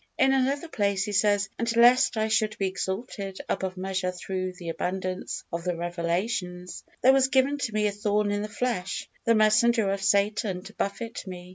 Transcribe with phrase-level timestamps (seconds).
[0.17, 4.69] In another place he says, "And lest I should be exalted above measure through the
[4.69, 9.35] abundance of the revelations, there was given to me a thorn in the flesh, the
[9.35, 11.49] messenger of Satan, to buffet me."